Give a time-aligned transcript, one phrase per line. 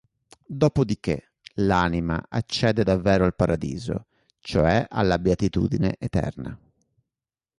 [0.47, 4.07] Dopodiché, l'anima accede davvero al Paradiso,
[4.39, 6.59] cioè alla beatitudine eterna.